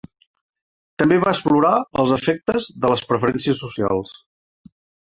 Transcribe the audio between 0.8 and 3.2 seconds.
També va explorar els efectes de les